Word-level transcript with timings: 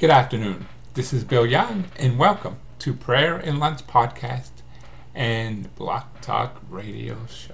Good 0.00 0.08
afternoon. 0.08 0.66
This 0.94 1.12
is 1.12 1.24
Bill 1.24 1.44
Young, 1.44 1.84
and 1.98 2.18
welcome 2.18 2.56
to 2.78 2.94
Prayer 2.94 3.36
and 3.36 3.60
Lunch 3.60 3.86
Podcast 3.86 4.62
and 5.14 5.74
Blog 5.76 6.04
Talk 6.22 6.56
Radio 6.70 7.18
Show. 7.26 7.52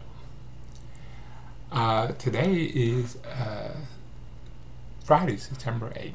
Uh, 1.73 2.13
today 2.13 2.71
is 2.73 3.17
uh, 3.25 3.75
Friday, 5.05 5.39
September 5.39 5.91
8th, 5.97 6.13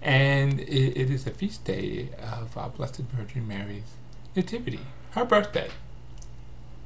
and 0.00 0.60
it, 0.60 0.98
it 0.98 1.10
is 1.10 1.26
a 1.26 1.30
feast 1.30 1.62
day 1.62 2.08
of 2.22 2.56
our 2.56 2.70
Blessed 2.70 3.02
Virgin 3.12 3.46
Mary's 3.46 3.96
Nativity, 4.34 4.80
her 5.10 5.26
birthday. 5.26 5.68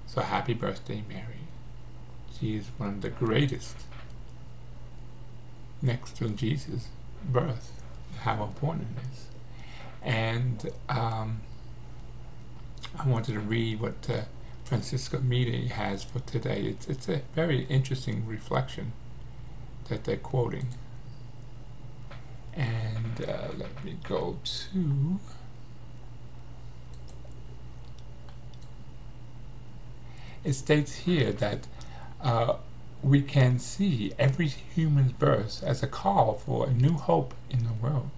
So 0.08 0.20
happy 0.20 0.54
birthday, 0.54 1.04
Mary. 1.08 1.46
She 2.40 2.56
is 2.56 2.70
one 2.76 2.88
of 2.88 3.00
the 3.02 3.10
greatest 3.10 3.76
next 5.80 6.16
to 6.16 6.28
Jesus' 6.30 6.88
birth, 7.24 7.81
how 8.20 8.42
important 8.44 8.88
it 8.96 9.12
is. 9.12 9.26
And 10.02 10.70
um, 10.88 11.40
I 12.98 13.08
wanted 13.08 13.32
to 13.32 13.40
read 13.40 13.80
what 13.80 14.08
uh, 14.08 14.22
Franciscan 14.64 15.28
Media 15.28 15.68
has 15.72 16.02
for 16.04 16.20
today. 16.20 16.62
It's, 16.62 16.88
it's 16.88 17.08
a 17.08 17.22
very 17.34 17.64
interesting 17.64 18.26
reflection 18.26 18.92
that 19.88 20.04
they're 20.04 20.16
quoting. 20.16 20.68
And 22.54 23.24
uh, 23.26 23.48
let 23.56 23.84
me 23.84 23.98
go 24.02 24.38
to. 24.44 25.18
It 30.44 30.54
states 30.54 30.96
here 30.96 31.32
that 31.32 31.66
uh, 32.20 32.54
we 33.02 33.20
can 33.20 33.58
see 33.58 34.12
every 34.16 34.46
human's 34.46 35.12
birth 35.12 35.62
as 35.64 35.82
a 35.82 35.88
call 35.88 36.34
for 36.34 36.66
a 36.68 36.72
new 36.72 36.94
hope 36.94 37.34
in 37.50 37.64
the 37.64 37.72
world. 37.72 38.10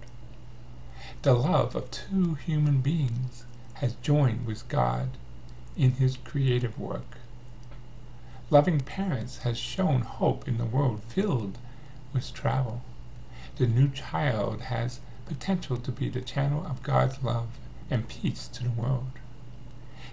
The 1.23 1.33
love 1.33 1.75
of 1.75 1.89
two 1.89 2.35
human 2.35 2.81
beings 2.81 3.45
has 3.75 3.95
joined 3.95 4.45
with 4.45 4.67
God 4.67 5.09
in 5.75 5.93
his 5.93 6.17
creative 6.17 6.79
work. 6.79 7.17
Loving 8.51 8.79
parents 8.79 9.39
has 9.39 9.57
shown 9.57 10.01
hope 10.01 10.47
in 10.47 10.59
the 10.59 10.65
world 10.65 11.01
filled 11.07 11.57
with 12.13 12.31
travel. 12.31 12.83
The 13.57 13.65
new 13.65 13.89
child 13.89 14.61
has 14.63 14.99
potential 15.25 15.77
to 15.77 15.91
be 15.91 16.09
the 16.09 16.21
channel 16.21 16.63
of 16.63 16.83
God's 16.83 17.23
love 17.23 17.47
and 17.89 18.07
peace 18.07 18.47
to 18.49 18.63
the 18.63 18.69
world. 18.69 19.13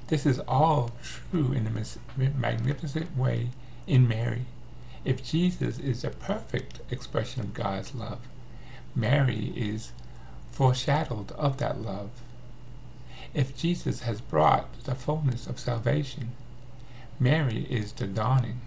This 0.08 0.24
is 0.24 0.40
all 0.48 0.92
true 1.02 1.52
in 1.52 1.66
a 1.66 2.30
magnificent 2.38 3.16
way 3.16 3.50
in 3.86 4.08
Mary 4.08 4.46
if 5.04 5.24
Jesus 5.24 5.78
is 5.78 6.04
a 6.04 6.10
perfect 6.10 6.80
expression 6.90 7.42
of 7.42 7.54
God's 7.54 7.94
love, 7.94 8.20
Mary 8.94 9.52
is 9.56 9.92
foreshadowed 10.50 11.32
of 11.32 11.58
that 11.58 11.80
love. 11.80 12.10
If 13.34 13.56
Jesus 13.56 14.02
has 14.02 14.20
brought 14.20 14.84
the 14.84 14.94
fullness 14.94 15.46
of 15.46 15.58
salvation, 15.58 16.32
Mary 17.18 17.66
is 17.70 17.92
the 17.92 18.06
dawning. 18.06 18.60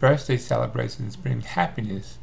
Birthday 0.00 0.36
celebrations 0.36 1.16
bring 1.16 1.42
happiness 1.42 2.18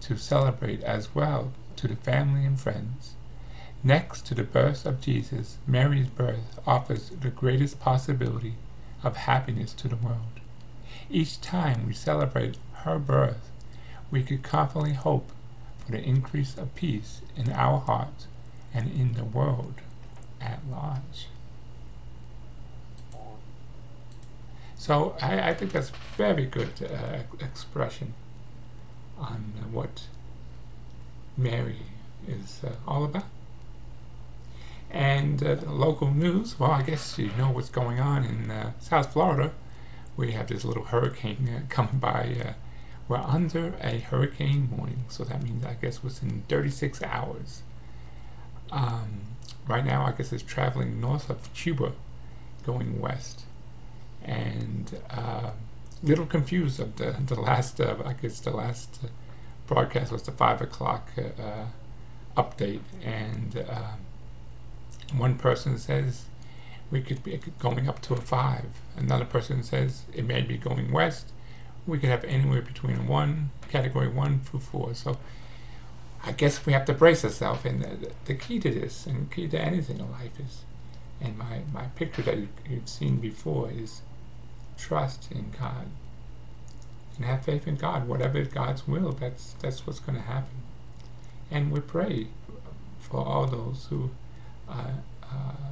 to 0.00 0.16
celebrate 0.16 0.82
as 0.82 1.14
well 1.14 1.52
to 1.76 1.86
the 1.86 1.96
family 1.96 2.44
and 2.44 2.58
friends. 2.58 3.14
Next 3.84 4.26
to 4.26 4.34
the 4.34 4.42
birth 4.42 4.84
of 4.84 5.00
Jesus, 5.00 5.58
Mary's 5.66 6.08
birth 6.08 6.58
offers 6.66 7.10
the 7.10 7.30
greatest 7.30 7.80
possibility 7.80 8.54
of 9.02 9.16
happiness 9.16 9.72
to 9.74 9.88
the 9.88 9.96
world. 9.96 10.39
Each 11.10 11.40
time 11.40 11.86
we 11.88 11.92
celebrate 11.92 12.56
her 12.84 12.98
birth, 12.98 13.50
we 14.12 14.22
could 14.22 14.44
confidently 14.44 14.94
hope 14.94 15.32
for 15.78 15.90
the 15.90 16.00
increase 16.00 16.56
of 16.56 16.72
peace 16.76 17.20
in 17.36 17.50
our 17.50 17.80
hearts 17.80 18.28
and 18.72 18.92
in 18.92 19.14
the 19.14 19.24
world 19.24 19.74
at 20.40 20.60
large. 20.70 21.26
So 24.76 25.16
I, 25.20 25.50
I 25.50 25.54
think 25.54 25.72
that's 25.72 25.90
very 26.16 26.46
good 26.46 26.80
uh, 26.82 27.22
expression 27.44 28.14
on 29.18 29.52
what 29.72 30.04
Mary 31.36 31.82
is 32.26 32.60
uh, 32.64 32.70
all 32.86 33.04
about. 33.04 33.24
And 34.90 35.42
uh, 35.42 35.56
local 35.66 36.12
news, 36.12 36.58
well, 36.58 36.70
I 36.70 36.82
guess 36.82 37.18
you 37.18 37.30
know 37.36 37.50
what's 37.50 37.68
going 37.68 37.98
on 37.98 38.24
in 38.24 38.50
uh, 38.50 38.72
South 38.80 39.12
Florida 39.12 39.52
we 40.20 40.32
have 40.32 40.48
this 40.48 40.64
little 40.64 40.84
hurricane 40.84 41.48
uh, 41.48 41.60
coming 41.68 41.98
by. 41.98 42.36
Uh, 42.44 42.52
we're 43.08 43.16
under 43.16 43.74
a 43.80 43.98
hurricane 43.98 44.68
warning, 44.76 45.04
so 45.08 45.24
that 45.24 45.42
means 45.42 45.64
I 45.64 45.74
guess 45.74 46.02
within 46.02 46.44
36 46.48 47.02
hours. 47.02 47.62
Um, 48.70 49.22
right 49.66 49.84
now, 49.84 50.04
I 50.04 50.12
guess 50.12 50.32
it's 50.32 50.44
traveling 50.44 51.00
north 51.00 51.28
of 51.28 51.52
Cuba, 51.54 51.92
going 52.64 53.00
west, 53.00 53.42
and 54.22 55.00
uh, 55.10 55.50
little 56.02 56.26
confused 56.26 56.78
of 56.78 56.96
the 56.96 57.16
the 57.26 57.40
last. 57.40 57.80
Uh, 57.80 57.96
I 58.04 58.12
guess 58.12 58.38
the 58.40 58.50
last 58.52 59.00
uh, 59.02 59.08
broadcast 59.66 60.12
was 60.12 60.22
the 60.22 60.32
five 60.32 60.60
o'clock 60.60 61.08
uh, 61.18 61.64
update, 62.40 62.82
and 63.02 63.64
one 65.16 65.36
person 65.36 65.78
says 65.78 66.26
we 66.90 67.00
could 67.00 67.22
be 67.22 67.40
going 67.58 67.88
up 67.88 68.00
to 68.02 68.14
a 68.14 68.20
5. 68.20 68.64
Another 68.96 69.24
person 69.24 69.62
says 69.62 70.02
it 70.12 70.26
may 70.26 70.42
be 70.42 70.58
going 70.58 70.90
west. 70.90 71.32
We 71.86 71.98
could 71.98 72.10
have 72.10 72.24
anywhere 72.24 72.62
between 72.62 72.96
a 72.96 73.02
1, 73.02 73.50
category 73.68 74.08
1 74.08 74.40
through 74.40 74.60
4. 74.60 74.94
So 74.94 75.18
I 76.24 76.32
guess 76.32 76.66
we 76.66 76.72
have 76.72 76.84
to 76.86 76.92
brace 76.92 77.24
ourselves. 77.24 77.64
And 77.64 77.82
the, 77.82 78.12
the, 78.26 78.34
key 78.34 78.58
to 78.60 78.70
this, 78.70 79.06
and 79.06 79.30
key 79.30 79.48
to 79.48 79.60
anything 79.60 79.98
in 79.98 80.10
life 80.10 80.38
is, 80.38 80.62
and 81.20 81.38
my, 81.38 81.62
my 81.72 81.84
picture 81.96 82.22
that 82.22 82.36
you, 82.36 82.48
you've 82.68 82.88
seen 82.88 83.16
before 83.16 83.70
is 83.70 84.02
trust 84.76 85.30
in 85.30 85.52
God. 85.58 85.86
And 87.16 87.26
have 87.26 87.44
faith 87.44 87.66
in 87.68 87.76
God. 87.76 88.08
Whatever 88.08 88.42
God's 88.44 88.88
will, 88.88 89.12
that's, 89.12 89.54
that's 89.60 89.86
what's 89.86 90.00
going 90.00 90.16
to 90.16 90.24
happen. 90.24 90.62
And 91.50 91.70
we 91.70 91.80
pray 91.80 92.28
for 92.98 93.18
all 93.18 93.46
those 93.46 93.86
who 93.90 94.10
uh, 94.68 94.92
uh, 95.22 95.69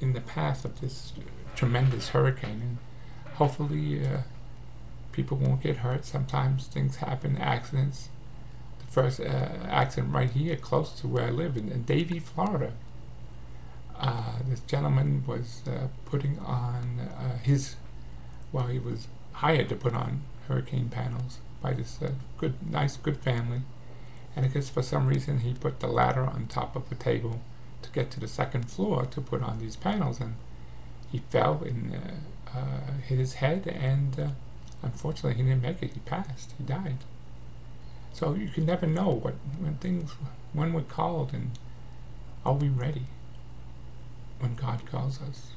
in 0.00 0.12
the 0.12 0.20
path 0.20 0.64
of 0.64 0.80
this 0.80 1.12
tremendous 1.54 2.10
hurricane, 2.10 2.60
and 2.62 2.78
hopefully 3.34 4.06
uh, 4.06 4.18
people 5.12 5.36
won't 5.36 5.62
get 5.62 5.78
hurt. 5.78 6.04
Sometimes 6.04 6.66
things 6.66 6.96
happen, 6.96 7.36
accidents. 7.38 8.08
The 8.78 8.86
first 8.92 9.20
uh, 9.20 9.48
accident 9.68 10.12
right 10.12 10.30
here, 10.30 10.56
close 10.56 10.92
to 11.00 11.08
where 11.08 11.28
I 11.28 11.30
live, 11.30 11.56
in, 11.56 11.70
in 11.70 11.84
Davie, 11.84 12.18
Florida. 12.18 12.72
Uh, 13.98 14.34
this 14.46 14.60
gentleman 14.60 15.24
was 15.26 15.62
uh, 15.66 15.88
putting 16.04 16.38
on 16.40 17.00
uh, 17.00 17.38
his, 17.38 17.76
well, 18.52 18.66
he 18.66 18.78
was 18.78 19.08
hired 19.32 19.68
to 19.70 19.74
put 19.74 19.94
on 19.94 20.22
hurricane 20.48 20.88
panels 20.90 21.38
by 21.62 21.72
this 21.72 21.98
uh, 22.02 22.10
good, 22.36 22.54
nice, 22.70 22.96
good 22.96 23.16
family. 23.16 23.62
And 24.34 24.44
I 24.44 24.48
guess 24.48 24.68
for 24.68 24.82
some 24.82 25.06
reason 25.06 25.40
he 25.40 25.54
put 25.54 25.80
the 25.80 25.86
ladder 25.86 26.24
on 26.24 26.46
top 26.46 26.76
of 26.76 26.90
the 26.90 26.94
table 26.94 27.40
to 27.86 27.92
get 27.92 28.10
to 28.12 28.20
the 28.20 28.28
second 28.28 28.70
floor 28.70 29.06
to 29.06 29.20
put 29.20 29.42
on 29.42 29.58
these 29.58 29.76
panels, 29.76 30.20
and 30.20 30.34
he 31.10 31.18
fell 31.30 31.62
and 31.64 31.94
uh, 31.94 32.58
uh, 32.58 32.92
hit 33.06 33.18
his 33.18 33.34
head, 33.34 33.66
and 33.66 34.18
uh, 34.18 34.28
unfortunately, 34.82 35.34
he 35.34 35.48
didn't 35.48 35.62
make 35.62 35.82
it. 35.82 35.92
He 35.94 36.00
passed. 36.00 36.52
He 36.58 36.64
died. 36.64 36.98
So 38.12 38.34
you 38.34 38.48
can 38.48 38.66
never 38.66 38.86
know 38.86 39.10
what 39.10 39.34
when 39.58 39.74
things 39.76 40.12
when 40.52 40.72
we're 40.72 40.82
called, 40.82 41.32
and 41.32 41.50
are 42.44 42.54
we 42.54 42.68
ready 42.68 43.06
when 44.38 44.54
God 44.54 44.86
calls 44.90 45.20
us? 45.20 45.50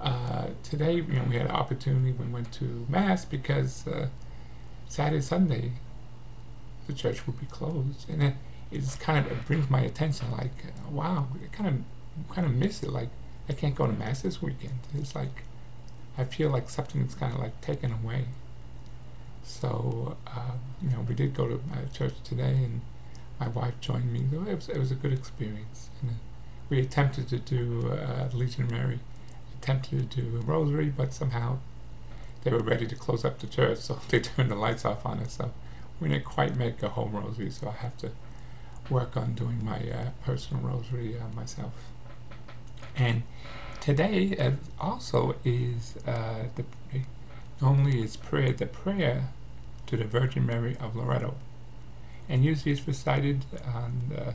Uh, 0.00 0.48
today, 0.62 0.94
you 0.94 1.02
know, 1.02 1.24
we 1.28 1.36
had 1.36 1.46
an 1.46 1.52
opportunity. 1.52 2.12
When 2.12 2.28
we 2.28 2.34
went 2.34 2.52
to 2.52 2.86
mass 2.88 3.24
because 3.24 3.86
uh, 3.86 4.08
Saturday, 4.88 5.22
Sunday, 5.22 5.72
the 6.86 6.92
church 6.92 7.26
would 7.26 7.40
be 7.40 7.46
closed, 7.46 8.08
and 8.08 8.20
then 8.20 8.38
it's 8.70 8.94
kind 8.96 9.26
of 9.26 9.32
it 9.32 9.46
brings 9.46 9.68
my 9.70 9.80
attention. 9.80 10.30
Like, 10.30 10.52
wow, 10.90 11.28
I 11.34 11.54
kind 11.54 11.68
of 11.68 12.34
kind 12.34 12.46
of 12.46 12.54
miss 12.54 12.82
it. 12.82 12.90
Like, 12.90 13.08
I 13.48 13.52
can't 13.52 13.74
go 13.74 13.86
to 13.86 13.92
mass 13.92 14.22
this 14.22 14.40
weekend. 14.40 14.78
It's 14.94 15.14
like 15.14 15.44
I 16.16 16.24
feel 16.24 16.50
like 16.50 16.68
something's 16.68 17.14
kind 17.14 17.32
of 17.32 17.40
like 17.40 17.60
taken 17.60 17.92
away. 17.92 18.26
So, 19.42 20.16
uh, 20.26 20.52
you 20.82 20.90
know, 20.90 21.04
we 21.08 21.14
did 21.14 21.34
go 21.34 21.48
to 21.48 21.60
church 21.92 22.14
today, 22.22 22.54
and 22.64 22.82
my 23.40 23.48
wife 23.48 23.80
joined 23.80 24.12
me. 24.12 24.24
It 24.32 24.54
was 24.54 24.68
it 24.68 24.78
was 24.78 24.90
a 24.90 24.94
good 24.94 25.12
experience. 25.12 25.90
And 26.02 26.16
we 26.68 26.80
attempted 26.80 27.28
to 27.28 27.38
do 27.38 27.90
uh, 27.92 28.28
Legion 28.32 28.68
Mary, 28.68 29.00
attempted 29.58 30.10
to 30.10 30.22
do 30.22 30.36
a 30.36 30.40
rosary, 30.40 30.92
but 30.96 31.12
somehow 31.12 31.58
they 32.42 32.50
were 32.50 32.60
ready 32.60 32.86
to 32.86 32.94
close 32.94 33.24
up 33.24 33.38
the 33.38 33.46
church, 33.46 33.78
so 33.86 33.98
they 34.08 34.20
turned 34.20 34.50
the 34.50 34.54
lights 34.56 34.84
off 34.84 35.04
on 35.04 35.20
us. 35.20 35.34
So 35.34 35.52
we 36.00 36.08
didn't 36.08 36.24
quite 36.24 36.56
make 36.56 36.82
a 36.82 36.90
home 36.90 37.12
rosary, 37.12 37.50
so 37.50 37.68
I 37.68 37.82
have 37.82 37.96
to 37.98 38.12
work 38.90 39.16
on 39.16 39.34
doing 39.34 39.64
my 39.64 39.78
uh, 39.78 40.10
personal 40.24 40.62
rosary 40.62 41.16
uh, 41.18 41.34
myself. 41.34 41.72
And 42.96 43.22
today 43.80 44.36
uh, 44.36 44.52
also 44.78 45.36
is 45.44 45.96
uh, 46.06 46.44
the 46.56 46.64
normally 47.60 48.02
is 48.02 48.16
prayer 48.16 48.52
the 48.52 48.66
prayer 48.66 49.28
to 49.86 49.96
the 49.96 50.04
Virgin 50.04 50.46
Mary 50.46 50.76
of 50.80 50.96
Loretto, 50.96 51.34
and 52.28 52.44
usually 52.44 52.72
it's 52.72 52.86
recited 52.86 53.44
on 53.66 54.34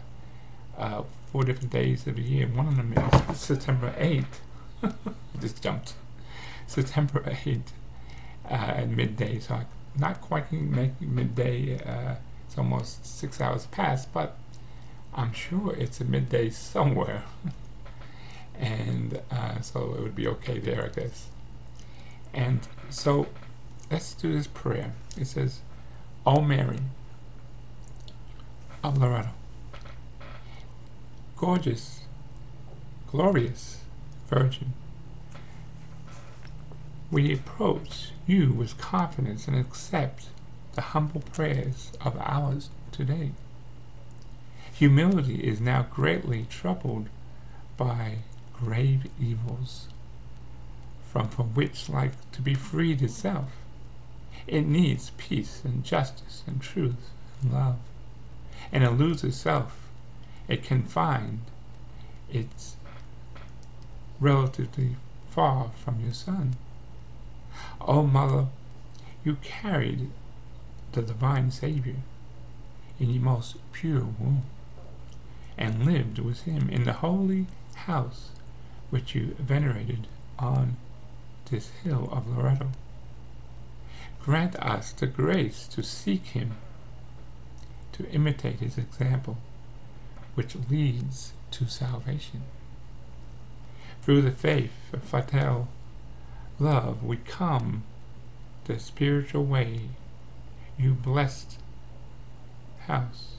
uh, 0.78 1.04
four 1.31 1.44
different 1.44 1.72
days 1.72 2.08
of 2.08 2.16
the 2.16 2.22
year. 2.22 2.48
One 2.48 2.68
of 2.68 2.78
them 2.78 2.94
is 3.30 3.40
September 3.40 3.94
8th. 3.98 4.40
just 5.42 5.62
jumped. 5.62 5.94
September 6.68 7.19
8th 7.22 7.72
uh, 8.50 8.54
at 8.54 8.90
midday, 8.90 9.40
so 9.40 9.56
I'm 9.56 9.68
not 9.98 10.22
quite 10.22 10.51
making 10.51 11.13
midday. 11.16 11.80
Uh, 11.80 12.16
it's 12.48 12.58
almost 12.58 13.06
six 13.06 13.42
hours 13.42 13.66
past, 13.68 14.12
but 14.13 14.38
I'm 15.17 15.31
sure 15.31 15.73
it's 15.73 16.01
a 16.01 16.06
midday 16.06 16.50
somewhere. 16.50 17.23
and 18.59 19.21
uh, 19.31 19.62
so 19.62 19.95
it 19.95 20.01
would 20.01 20.15
be 20.15 20.27
okay 20.27 20.59
there, 20.59 20.85
I 20.85 20.89
guess. 20.89 21.27
And 22.33 22.67
so 22.89 23.27
let's 23.89 24.13
do 24.13 24.33
this 24.33 24.47
prayer. 24.47 24.94
It 25.17 25.25
says, 25.25 25.62
O 26.25 26.41
Mary 26.41 26.79
of 28.83 28.97
Loretto, 28.97 29.29
gorgeous, 31.38 32.01
glorious 33.09 33.79
Virgin, 34.27 34.73
we 37.09 37.33
approach 37.33 38.09
you 38.27 38.51
with 38.51 38.77
confidence 38.77 39.47
and 39.47 39.56
accept 39.56 40.25
the 40.73 40.81
humble 40.81 41.21
prayers 41.21 41.94
of 42.01 42.17
ours 42.19 42.69
today. 42.91 43.31
Humility 44.77 45.36
is 45.36 45.62
now 45.62 45.83
greatly 45.83 46.45
troubled 46.50 47.07
by 47.77 48.18
grave 48.51 49.07
evils, 49.18 49.88
from, 51.10 51.30
from 51.30 51.54
which, 51.54 51.88
like 51.88 52.12
to 52.33 52.42
be 52.42 52.56
freed 52.56 53.01
itself, 53.01 53.51
it 54.48 54.66
needs 54.66 55.12
peace 55.12 55.62
and 55.63 55.86
justice 55.86 56.44
and 56.45 56.62
truth 56.62 57.10
and 57.42 57.54
love, 57.54 57.77
and 58.69 58.83
eludes 58.83 59.24
itself. 59.24 59.88
It 60.50 60.62
can 60.62 60.83
find 60.83 61.39
it's 62.30 62.75
relatively 64.19 64.98
far 65.30 65.72
from 65.86 66.01
your 66.01 66.13
son. 66.13 66.57
O 67.80 68.00
oh, 68.00 68.04
Mother, 68.04 68.48
you 69.24 69.36
carried 69.36 70.10
the 70.92 71.01
divine 71.01 71.50
Savior 71.50 72.01
in 73.00 73.10
your 73.10 73.24
most 73.24 73.56
pure 73.72 74.06
womb, 74.19 74.44
and 75.57 75.86
lived 75.86 76.19
with 76.19 76.44
him 76.44 76.69
in 76.69 76.84
the 76.84 76.94
holy 76.94 77.48
house 77.75 78.30
which 78.90 79.16
you 79.16 79.36
venerated 79.40 80.07
on 80.38 80.78
this 81.50 81.69
hill 81.84 82.10
of 82.12 82.28
Loretto. 82.28 82.72
Grant 84.22 84.56
us 84.57 84.92
the 84.92 85.07
grace 85.07 85.68
to 85.68 85.84
seek 85.84 86.28
him, 86.28 86.56
to 87.92 88.10
imitate 88.10 88.60
his 88.60 88.78
example, 88.78 89.38
which 90.34 90.56
leads 90.69 91.34
to 91.52 91.68
salvation. 91.68 92.44
Through 94.01 94.22
the 94.22 94.31
faith 94.31 94.94
of 94.94 95.04
Fatel 95.04 95.68
love 96.60 97.04
we 97.04 97.18
come 97.18 97.84
the 98.66 98.80
spiritual 98.80 99.46
way 99.46 99.81
you 100.78 100.94
blessed 100.94 101.58
house 102.88 103.35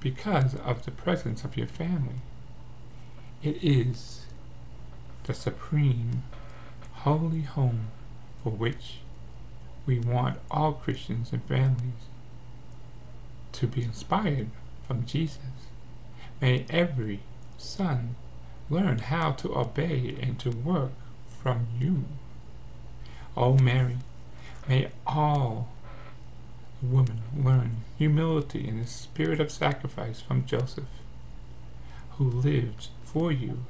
because 0.00 0.54
of 0.54 0.84
the 0.84 0.90
presence 0.90 1.44
of 1.44 1.56
your 1.56 1.66
family. 1.66 2.20
It 3.42 3.62
is 3.62 4.26
the 5.24 5.34
supreme 5.34 6.22
holy 6.92 7.42
home 7.42 7.88
for 8.42 8.50
which 8.50 8.98
we 9.86 9.98
want 9.98 10.38
all 10.50 10.72
Christians 10.72 11.32
and 11.32 11.42
families 11.44 12.08
to 13.52 13.66
be 13.66 13.82
inspired 13.82 14.50
from 14.86 15.06
Jesus. 15.06 15.38
May 16.40 16.64
every 16.70 17.20
son 17.58 18.16
learn 18.68 18.98
how 18.98 19.32
to 19.32 19.56
obey 19.56 20.16
and 20.20 20.38
to 20.40 20.50
work 20.50 20.92
from 21.42 21.66
you. 21.78 22.04
O 23.36 23.54
Mary, 23.54 23.98
may 24.68 24.90
all 25.06 25.68
women 26.82 27.22
learn 27.36 27.84
humility 27.98 28.68
and 28.68 28.82
the 28.82 28.86
spirit 28.86 29.40
of 29.40 29.50
sacrifice 29.50 30.20
from 30.20 30.46
Joseph, 30.46 30.84
who 32.12 32.24
lived 32.24 32.88
for 33.02 33.30
you 33.32 33.64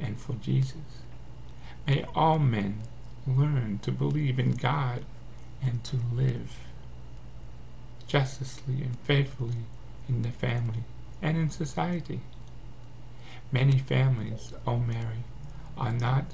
and 0.00 0.18
for 0.18 0.34
Jesus. 0.34 1.02
May 1.86 2.04
all 2.14 2.38
men 2.38 2.82
learn 3.26 3.78
to 3.82 3.92
believe 3.92 4.38
in 4.38 4.52
God 4.52 5.04
and 5.62 5.82
to 5.84 5.96
live 6.12 6.58
justly 8.06 8.82
and 8.82 8.98
faithfully 9.00 9.64
in 10.08 10.22
the 10.22 10.30
family 10.30 10.84
and 11.20 11.36
in 11.36 11.50
society. 11.50 12.20
Many 13.50 13.78
families, 13.78 14.52
O 14.66 14.76
Mary, 14.78 15.24
are 15.76 15.92
not 15.92 16.26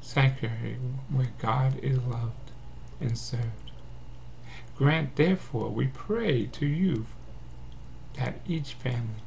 sanctuary 0.00 0.76
where 1.10 1.30
God 1.38 1.78
is 1.82 1.98
loved 1.98 2.50
and 3.00 3.16
served. 3.16 3.61
Grant, 4.82 5.14
therefore, 5.14 5.68
we 5.68 5.86
pray 5.86 6.46
to 6.46 6.66
you 6.66 7.06
that 8.14 8.40
each 8.48 8.74
family 8.74 9.22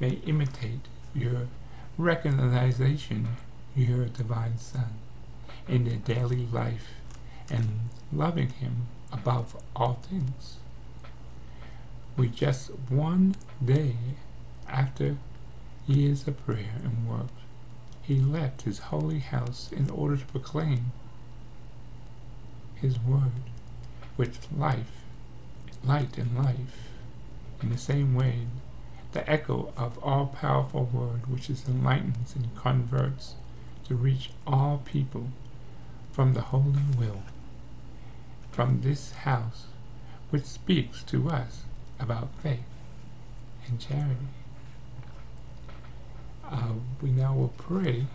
may 0.00 0.12
imitate 0.26 0.80
your 1.14 1.48
recognition, 1.98 3.28
your 3.76 4.06
divine 4.06 4.56
Son, 4.56 4.94
in 5.68 5.84
their 5.84 5.98
daily 5.98 6.46
life 6.50 6.88
and 7.50 7.90
loving 8.14 8.48
Him 8.48 8.86
above 9.12 9.62
all 9.76 9.98
things. 10.08 10.56
We 12.16 12.28
just 12.28 12.70
one 12.88 13.34
day 13.62 13.96
after 14.66 15.18
years 15.86 16.26
of 16.26 16.42
prayer 16.46 16.80
and 16.82 17.06
work 17.06 17.28
he 18.00 18.20
left 18.20 18.62
his 18.62 18.78
holy 18.78 19.18
house 19.18 19.68
in 19.70 19.90
order 19.90 20.16
to 20.16 20.24
proclaim 20.24 20.92
his 22.76 22.98
word, 22.98 23.32
which 24.16 24.36
life, 24.56 24.90
light 25.84 26.16
and 26.18 26.36
life, 26.36 26.88
in 27.62 27.70
the 27.70 27.78
same 27.78 28.14
way, 28.14 28.46
the 29.12 29.28
echo 29.30 29.72
of 29.76 29.98
all-powerful 30.02 30.84
word 30.92 31.26
which 31.30 31.48
is 31.48 31.68
enlightens 31.68 32.34
and 32.34 32.54
converts 32.56 33.34
to 33.86 33.94
reach 33.94 34.30
all 34.46 34.82
people 34.84 35.28
from 36.12 36.34
the 36.34 36.40
holy 36.40 36.82
will, 36.98 37.22
from 38.50 38.80
this 38.80 39.12
house 39.12 39.66
which 40.30 40.44
speaks 40.44 41.02
to 41.02 41.28
us 41.28 41.62
about 42.00 42.28
faith 42.42 42.60
and 43.68 43.80
charity 43.80 44.28
uh, 46.50 46.72
we 47.02 47.10
now 47.10 47.34
will 47.34 47.52
pray 47.56 48.06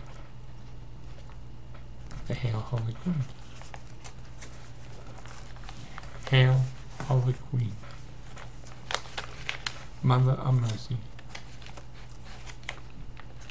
the 2.26 2.34
Hail 2.34 2.60
Holy 2.60 2.94
Queen. 3.02 3.24
Hail 6.30 6.60
Holy 7.06 7.32
Queen, 7.32 7.72
Mother 10.00 10.30
of 10.30 10.60
Mercy, 10.60 10.96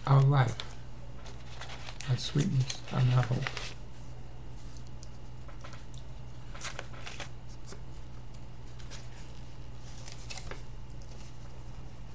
our 0.08 0.22
life, 0.22 0.56
our 2.10 2.16
sweetness, 2.16 2.78
and 2.94 3.14
our 3.16 3.24
hope. 3.24 3.44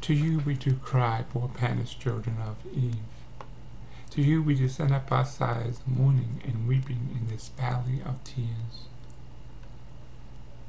To 0.00 0.14
you 0.14 0.38
we 0.38 0.54
do 0.54 0.76
cry, 0.76 1.26
poor 1.30 1.50
banished 1.60 2.00
children 2.00 2.36
of 2.40 2.56
Eve. 2.74 2.96
To 4.12 4.22
you 4.22 4.42
we 4.42 4.54
do 4.54 4.70
send 4.70 4.94
up 4.94 5.12
our 5.12 5.26
sighs, 5.26 5.80
mourning 5.86 6.40
and 6.42 6.66
weeping 6.66 7.10
in 7.20 7.28
this 7.28 7.48
valley 7.48 8.00
of 8.02 8.24
tears. 8.24 8.88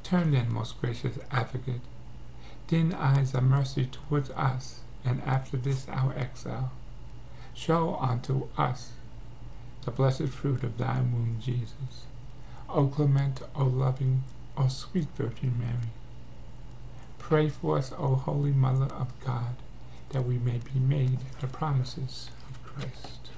Turn 0.06 0.30
then, 0.30 0.54
most 0.54 0.80
gracious 0.80 1.18
advocate, 1.32 1.82
then 2.68 2.94
eyes 2.94 3.34
of 3.34 3.42
mercy 3.42 3.88
towards 3.88 4.30
us, 4.30 4.82
and 5.04 5.20
after 5.24 5.58
this 5.58 5.88
our 5.90 6.14
exile, 6.16 6.72
show 7.56 7.96
unto 7.96 8.48
us 8.56 8.92
the 9.84 9.90
blessed 9.90 10.30
fruit 10.30 10.64
of 10.64 10.78
thy 10.78 10.98
womb, 10.98 11.40
Jesus. 11.42 12.06
O 12.70 12.86
clement, 12.86 13.42
O 13.56 13.64
loving, 13.66 14.22
O 14.56 14.68
sweet 14.68 15.08
Virgin 15.16 15.58
Mary, 15.58 15.90
Pray 17.18 17.50
for 17.50 17.80
us, 17.80 17.92
O 17.98 18.14
Holy 18.14 18.52
Mother 18.52 18.94
of 18.94 19.12
God, 19.26 19.56
that 20.10 20.22
we 20.24 20.38
may 20.38 20.60
be 20.60 20.80
made 20.80 21.18
the 21.42 21.48
promises 21.48 22.30
of 22.48 22.64
Christ. 22.64 23.32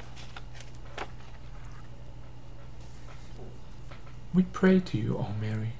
We 4.33 4.43
pray 4.43 4.81
to 4.81 4.97
you, 4.97 5.17
O 5.17 5.29
Mary, 5.39 5.71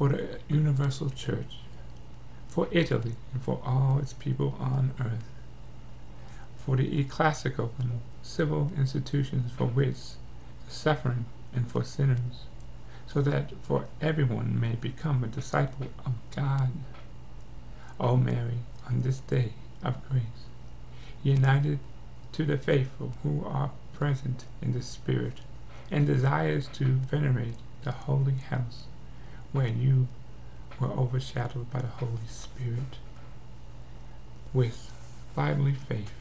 for 0.00 0.08
the 0.08 0.38
universal 0.48 1.10
church, 1.10 1.58
for 2.48 2.68
Italy, 2.70 3.12
and 3.34 3.42
for 3.42 3.60
all 3.66 3.98
its 3.98 4.14
people 4.14 4.56
on 4.58 4.94
earth, 4.98 5.28
for 6.56 6.74
the 6.76 6.98
ecclesiastical 6.98 7.74
and 7.78 8.00
civil 8.22 8.72
institutions 8.78 9.52
for 9.52 9.66
which 9.66 9.98
the 10.64 10.70
suffering 10.70 11.26
and 11.52 11.70
for 11.70 11.84
sinners, 11.84 12.46
so 13.06 13.20
that 13.20 13.52
for 13.60 13.84
everyone 14.00 14.58
may 14.58 14.74
become 14.74 15.22
a 15.22 15.26
disciple 15.26 15.88
of 16.06 16.14
God. 16.34 16.70
O 18.00 18.16
Mary, 18.16 18.60
on 18.86 19.02
this 19.02 19.18
day 19.18 19.52
of 19.84 20.02
grace, 20.08 20.46
united 21.22 21.78
to 22.32 22.46
the 22.46 22.56
faithful 22.56 23.12
who 23.22 23.44
are 23.44 23.70
present 23.92 24.46
in 24.62 24.72
the 24.72 24.80
Spirit 24.80 25.42
and 25.90 26.06
desires 26.06 26.68
to 26.68 26.86
venerate 26.86 27.56
the 27.84 27.92
holy 27.92 28.36
house 28.48 28.84
where 29.52 29.68
you 29.68 30.08
were 30.78 30.88
overshadowed 30.88 31.70
by 31.70 31.80
the 31.80 31.86
Holy 31.86 32.26
Spirit. 32.28 32.98
With 34.52 34.90
lively 35.36 35.74
faith, 35.74 36.12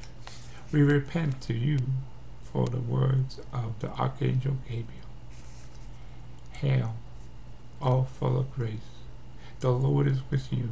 we 0.71 0.81
repent 0.81 1.41
to 1.41 1.53
you 1.53 1.79
for 2.43 2.67
the 2.67 2.79
words 2.79 3.39
of 3.53 3.79
the 3.79 3.89
Archangel 3.89 4.57
Gabriel. 4.67 4.87
Hail, 6.53 6.95
all 7.81 8.03
full 8.03 8.37
of 8.37 8.53
grace, 8.53 8.75
the 9.59 9.71
Lord 9.71 10.07
is 10.07 10.19
with 10.29 10.51
you. 10.51 10.69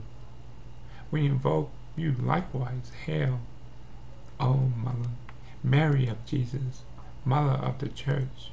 We 1.11 1.25
invoke 1.25 1.71
you 1.95 2.13
likewise. 2.21 2.91
Hail, 3.05 3.39
O 4.39 4.53
Mother, 4.75 5.09
Mary 5.63 6.07
of 6.07 6.25
Jesus, 6.25 6.83
Mother 7.25 7.63
of 7.63 7.79
the 7.79 7.89
Church, 7.89 8.51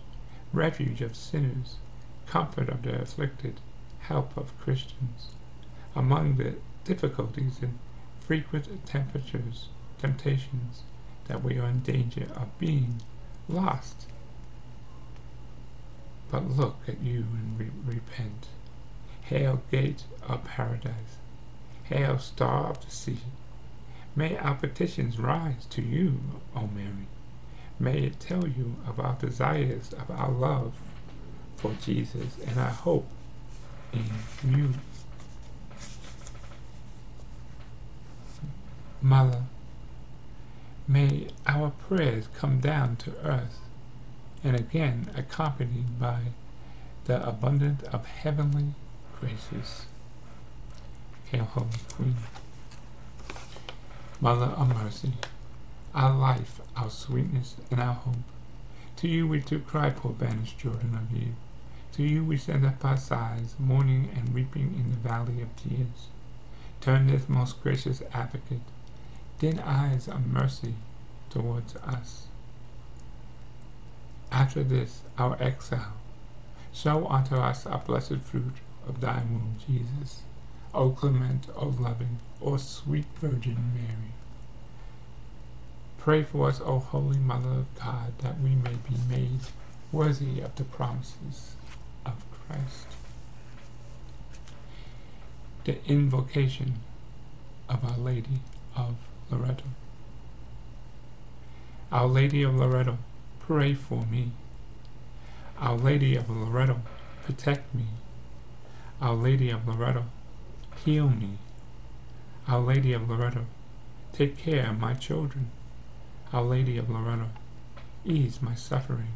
refuge 0.53 1.01
of 1.01 1.17
sinners, 1.17 1.77
comfort 2.27 2.69
of 2.69 2.83
the 2.83 3.01
afflicted, 3.03 3.61
help 4.09 4.37
of 4.37 4.59
Christians. 4.61 5.29
Among 5.97 6.37
the 6.37 6.55
difficulties 6.85 7.59
and 7.63 7.79
frequent 8.21 8.87
temperatures, 8.87 9.69
temptations, 9.99 10.83
that 11.27 11.43
we 11.43 11.59
are 11.59 11.69
in 11.69 11.81
danger 11.81 12.29
of 12.37 12.59
being 12.59 13.01
lost. 13.49 14.07
But 16.31 16.51
look 16.51 16.77
at 16.89 17.01
you 17.01 17.25
and 17.33 17.59
re- 17.59 17.95
repent. 17.95 18.49
Hail, 19.23 19.63
gate 19.71 20.05
of 20.29 20.45
paradise. 20.45 21.19
Hail, 21.85 22.19
star 22.19 22.71
of 22.71 22.85
the 22.85 22.91
sea. 22.91 23.19
May 24.17 24.37
our 24.37 24.55
petitions 24.55 25.19
rise 25.19 25.67
to 25.71 25.83
you, 25.83 26.21
O 26.55 26.69
Mary. 26.75 27.09
May 27.79 28.05
it 28.05 28.21
tell 28.21 28.47
you 28.47 28.77
of 28.87 29.01
our 29.01 29.17
desires, 29.21 29.93
of 29.93 30.11
our 30.11 30.31
love 30.31 30.75
for 31.57 31.73
Jesus, 31.83 32.39
and 32.47 32.59
our 32.59 32.71
hope 32.71 33.09
you. 34.45 34.75
Mother, 39.01 39.43
may 40.89 41.29
our 41.47 41.71
prayers 41.71 42.29
come 42.35 42.61
down 42.61 42.97
to 42.97 43.13
earth, 43.23 43.61
and 44.43 44.57
again 44.57 45.11
accompanied 45.15 45.99
by 46.01 46.21
the 47.05 47.27
abundance 47.27 47.83
of 47.85 48.07
heavenly 48.07 48.69
graces. 49.21 49.87
Hail, 51.31 51.45
Holy 51.45 51.69
Queen. 51.93 52.17
Mother 54.21 54.47
of 54.47 54.69
mercy, 54.69 55.13
our 55.95 56.17
life, 56.17 56.61
our 56.77 56.89
sweetness, 56.89 57.57
and 57.71 57.81
our 57.81 57.95
hope. 57.95 58.17
To 58.97 59.09
you 59.09 59.27
we 59.29 59.41
do 59.41 59.59
cry, 59.59 59.91
poor 59.91 60.13
banished 60.13 60.59
children 60.59 60.95
of 60.95 61.15
Eve. 61.15 61.35
To 61.95 62.03
you 62.03 62.25
we 62.25 62.37
send 62.39 62.67
up 62.67 62.85
our 62.85 62.97
sighs, 62.97 63.55
mourning 63.57 64.11
and 64.17 64.35
weeping 64.35 64.75
in 64.75 64.91
the 64.91 65.09
valley 65.09 65.41
of 65.41 65.55
tears. 65.55 66.09
Turn 66.81 67.07
this 67.07 67.29
most 67.29 67.63
gracious 67.63 68.03
advocate, 68.13 68.67
then 69.39 69.61
eyes 69.61 70.09
of 70.09 70.27
mercy 70.27 70.75
towards 71.31 71.77
us. 71.77 72.27
After 74.33 74.65
this, 74.65 75.03
our 75.19 75.41
exile, 75.41 75.93
show 76.73 77.07
unto 77.07 77.37
us 77.37 77.65
our 77.65 77.79
blessed 77.79 78.19
fruit 78.23 78.57
of 78.89 79.01
thy 79.01 79.19
womb, 79.19 79.55
Jesus. 79.65 80.23
O 80.75 80.91
clement, 80.91 81.47
O 81.55 81.67
loving, 81.67 82.19
O 82.43 82.57
sweet 82.57 83.07
Virgin 83.21 83.73
Mary. 83.73 84.15
Pray 85.99 86.25
for 86.25 86.49
us, 86.49 86.61
O 86.61 86.81
Holy 86.81 87.19
Mother 87.19 87.51
of 87.51 87.75
God, 87.79 88.19
that 88.19 88.41
we 88.41 88.57
may 88.57 88.75
be 88.89 88.97
made 89.09 89.43
worthy 89.93 90.41
of 90.41 90.57
the 90.57 90.65
promises 90.65 91.55
Christ. 92.49 92.87
The 95.65 95.79
invocation 95.87 96.75
of 97.69 97.85
Our 97.85 97.97
Lady 97.97 98.41
of 98.77 98.97
Loretto. 99.31 99.65
Our 101.91 102.07
Lady 102.07 102.43
of 102.43 102.55
Loretto, 102.57 102.99
pray 103.41 103.73
for 103.75 104.05
me. 104.07 104.33
Our 105.59 105.77
Lady 105.77 106.17
of 106.17 106.29
Loretto, 106.29 106.81
protect 107.25 107.75
me. 107.75 107.85
Our 109.01 109.15
Lady 109.15 109.51
of 109.51 109.67
Loretto, 109.67 110.05
heal 110.85 111.09
me. 111.09 111.39
Our 112.49 112.61
Lady 112.61 112.93
of 112.93 113.09
Loretto, 113.09 113.47
take 114.13 114.37
care 114.37 114.69
of 114.69 114.79
my 114.79 114.95
children. 114.95 115.51
Our 116.33 116.43
Lady 116.43 116.77
of 116.79 116.91
Loretto, 116.91 117.29
ease 118.05 118.43
my 118.43 118.55
suffering. 118.55 119.15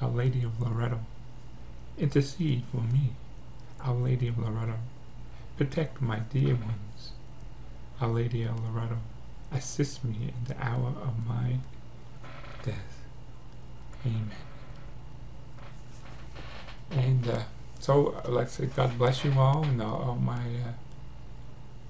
Our 0.00 0.10
Lady 0.10 0.42
of 0.42 0.60
Loretto, 0.60 1.00
intercede 1.98 2.64
for 2.70 2.80
me. 2.80 3.12
Our 3.82 3.94
Lady 3.94 4.28
of 4.28 4.38
Loretto, 4.38 4.76
protect 5.56 6.00
my 6.00 6.20
dear 6.20 6.54
ones. 6.54 7.12
Our 8.00 8.08
Lady 8.08 8.44
of 8.44 8.62
Loretto, 8.62 8.98
assist 9.52 10.04
me 10.04 10.16
in 10.28 10.44
the 10.46 10.64
hour 10.64 10.94
of 11.02 11.26
my 11.26 11.58
death. 12.64 13.02
Amen. 14.06 14.30
And 16.90 17.28
uh, 17.28 17.40
so, 17.78 18.14
uh, 18.24 18.30
let's 18.30 18.54
say 18.54 18.66
God 18.66 18.98
bless 18.98 19.24
you 19.24 19.32
all 19.36 19.64
and 19.64 19.80
all, 19.82 20.18
my 20.20 20.34
uh, 20.34 20.72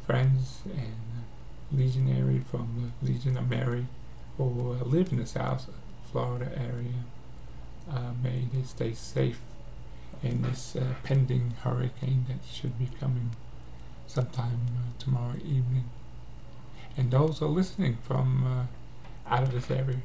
friends 0.07 0.61
and 0.65 0.97
legionary 1.71 2.39
from 2.39 2.93
the 3.01 3.13
Legion 3.13 3.37
of 3.37 3.49
Mary 3.49 3.87
who 4.37 4.73
uh, 4.73 4.85
live 4.85 5.13
in 5.13 5.19
the 5.19 5.27
South 5.27 5.69
Florida 6.11 6.51
area. 6.57 7.05
Uh, 7.91 8.13
may 8.23 8.47
they 8.53 8.63
stay 8.63 8.93
safe 8.93 9.41
in 10.23 10.43
this 10.43 10.77
uh, 10.77 10.95
pending 11.03 11.55
hurricane 11.63 12.27
that 12.29 12.39
should 12.51 12.79
be 12.79 12.89
coming 13.01 13.31
sometime 14.07 14.61
uh, 14.77 15.03
tomorrow 15.03 15.37
evening. 15.37 15.85
And 16.97 17.11
those 17.11 17.41
are 17.43 17.47
listening 17.47 17.99
from 18.03 18.47
uh, 18.47 19.33
out 19.35 19.43
of 19.43 19.53
this 19.53 19.71
area, 19.71 20.03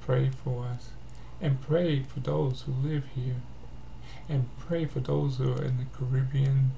pray 0.00 0.30
for 0.44 0.64
us. 0.64 0.90
And 1.40 1.60
pray 1.60 2.02
for 2.02 2.20
those 2.20 2.62
who 2.62 2.72
live 2.72 3.04
here. 3.14 3.36
And 4.28 4.48
pray 4.58 4.84
for 4.84 5.00
those 5.00 5.36
who 5.36 5.52
are 5.52 5.64
in 5.64 5.78
the 5.78 5.86
Caribbean, 5.96 6.72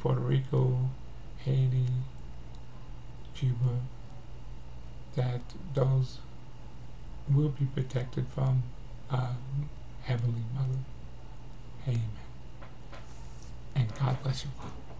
Puerto 0.00 0.20
Rico, 0.20 0.90
Haiti, 1.38 1.86
Cuba, 3.34 3.80
that 5.16 5.40
those 5.74 6.18
will 7.28 7.48
be 7.48 7.66
protected 7.66 8.26
from 8.28 8.62
uh, 9.10 9.32
Heavenly 10.02 10.42
Mother. 10.54 10.78
Amen. 11.86 12.02
And 13.74 13.94
God 13.98 14.22
bless 14.22 14.44
you 14.44 14.50
all. 14.60 14.91